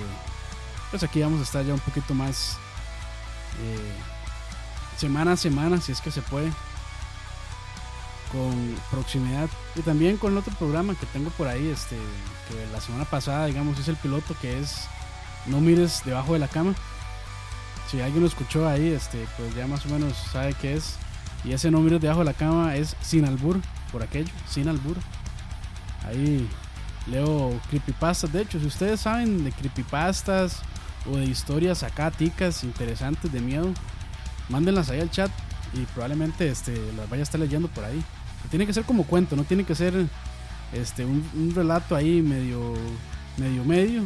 [0.91, 2.57] pues aquí vamos a estar ya un poquito más
[3.61, 3.93] eh,
[4.97, 6.51] semana a semana, si es que se puede,
[8.35, 9.49] con proximidad.
[9.75, 11.95] Y también con el otro programa que tengo por ahí, este,
[12.49, 14.87] que la semana pasada, digamos, es el piloto que es
[15.45, 16.75] No mires debajo de la cama
[17.89, 20.95] si alguien lo escuchó ahí, este, pues ya más o menos sabe qué es.
[21.43, 23.61] Y ese nombre debajo de la cama es Sin Albur,
[23.91, 24.97] por aquello, Sin Albur.
[26.03, 26.47] Ahí
[27.07, 28.31] leo creepypastas.
[28.33, 30.61] De hecho, si ustedes saben de creepypastas
[31.11, 33.71] o de historias acá ticas interesantes de miedo,
[34.49, 35.31] mándenlas ahí al chat
[35.73, 38.03] y probablemente este, las vaya a estar leyendo por ahí.
[38.49, 40.07] Tiene que ser como cuento, no tiene que ser
[40.73, 42.73] este, un, relato ahí medio,
[43.37, 44.03] medio, medio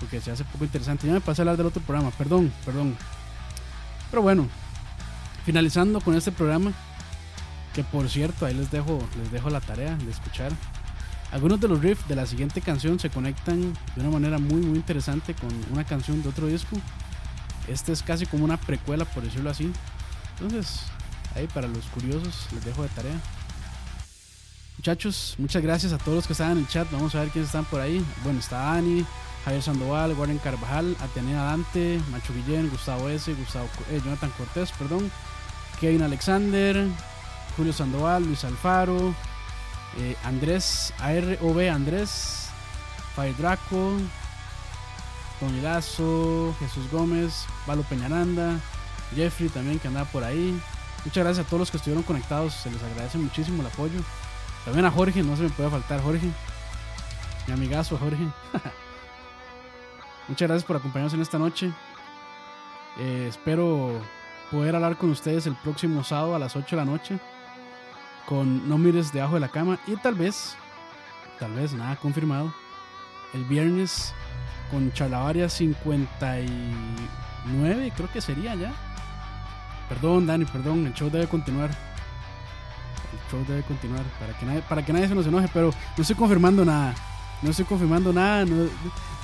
[0.00, 1.06] porque se hace poco interesante.
[1.06, 2.96] Ya me pasé a hablar del otro programa, perdón, perdón.
[4.10, 4.48] Pero bueno,
[5.44, 6.72] finalizando con este programa,
[7.74, 10.50] que por cierto, ahí les dejo, les dejo la tarea de escuchar.
[11.30, 14.76] Algunos de los riffs de la siguiente canción se conectan de una manera muy muy
[14.76, 16.76] interesante con una canción de otro disco.
[17.68, 19.70] Este es casi como una precuela, por decirlo así.
[20.40, 20.80] Entonces,
[21.36, 23.20] ahí para los curiosos les dejo de tarea.
[24.80, 26.90] Muchachos, muchas gracias a todos los que están en el chat.
[26.90, 28.02] Vamos a ver quiénes están por ahí.
[28.24, 29.04] Bueno, está Ani,
[29.44, 35.12] Javier Sandoval, Warren Carvajal, Atenea Dante, Macho Guillén, Gustavo S, Gustavo, eh, Jonathan Cortés, perdón,
[35.80, 36.86] Kevin Alexander,
[37.58, 39.14] Julio Sandoval, Luis Alfaro,
[39.98, 42.48] eh, Andrés, AROB Andrés,
[43.14, 43.98] Fire Draco,
[45.40, 48.58] Tony Lazo, Jesús Gómez, Valo Peñaranda,
[49.14, 50.58] Jeffrey también que andaba por ahí.
[51.04, 54.00] Muchas gracias a todos los que estuvieron conectados, se les agradece muchísimo el apoyo.
[54.64, 56.28] También a Jorge, no se me puede faltar Jorge,
[57.46, 58.22] mi amigazo Jorge.
[60.28, 61.72] Muchas gracias por acompañarnos en esta noche.
[62.98, 64.00] Eh, espero
[64.50, 67.18] poder hablar con ustedes el próximo sábado a las 8 de la noche
[68.30, 70.54] con No mires debajo de la cama y tal vez,
[71.40, 72.54] tal vez nada confirmado,
[73.34, 74.14] el viernes
[74.70, 78.72] con Charlavaria 59, creo que sería ya.
[79.88, 81.70] Perdón, Dani, perdón, el show debe continuar.
[83.30, 86.16] Show debe continuar para que nadie, para que nadie se nos enoje, pero no estoy
[86.16, 86.94] confirmando nada.
[87.42, 88.44] No estoy confirmando nada.
[88.44, 88.68] no-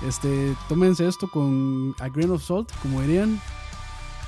[0.07, 3.41] este, tómense esto con a grain of salt, como dirían.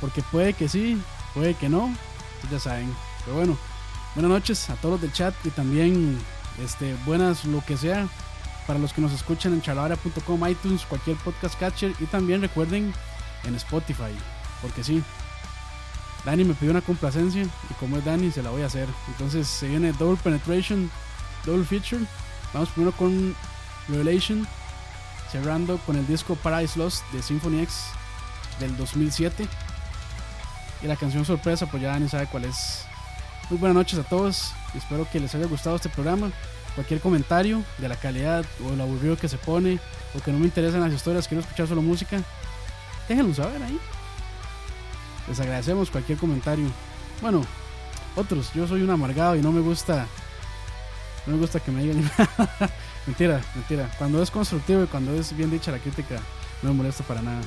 [0.01, 1.01] Porque puede que sí,
[1.35, 1.95] puede que no.
[2.51, 2.95] ya saben.
[3.25, 3.57] Pero bueno,
[4.15, 6.19] buenas noches a todos los del chat y también
[6.63, 8.07] este, buenas lo que sea
[8.67, 12.93] para los que nos escuchan en charlavaria.com, iTunes, cualquier podcast catcher y también recuerden
[13.45, 14.13] en Spotify.
[14.63, 15.03] Porque sí,
[16.29, 18.87] Dani me pidió una complacencia y como es Dani se la voy a hacer.
[19.09, 20.91] Entonces se viene Double Penetration,
[21.47, 22.05] Double Feature.
[22.53, 23.35] Vamos primero con
[23.89, 24.47] Revelation,
[25.33, 27.77] cerrando con el disco Paradise Lost de Symphony X
[28.61, 29.49] del 2007.
[30.83, 32.85] Y la canción sorpresa, pues ya Dani sabe cuál es.
[33.49, 34.53] Muy buenas noches a todos.
[34.75, 36.31] Espero que les haya gustado este programa.
[36.75, 39.81] Cualquier comentario de la calidad o el aburrido que se pone
[40.15, 42.21] o que no me interesan las historias, quiero escuchar solo música,
[43.09, 43.81] déjenlo saber ahí.
[45.29, 46.67] Les agradecemos cualquier comentario.
[47.21, 47.43] Bueno,
[48.17, 50.07] otros, yo soy un amargado y no me gusta.
[51.27, 52.11] No me gusta que me digan.
[53.07, 53.91] mentira, mentira.
[53.99, 56.21] Cuando es constructivo y cuando es bien dicha la crítica,
[56.63, 57.41] no me molesta para nada.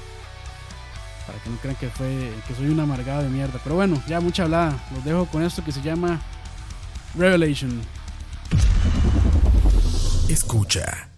[1.26, 3.60] Para que no crean que fue que soy un amargado de mierda.
[3.64, 4.82] Pero bueno, ya mucha hablada.
[4.94, 6.22] Los dejo con esto que se llama
[7.16, 7.82] Revelation.
[10.30, 11.11] Escucha.